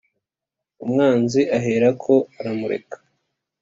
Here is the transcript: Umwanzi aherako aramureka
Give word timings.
Umwanzi 0.83 1.39
aherako 1.57 2.15
aramureka 2.39 2.97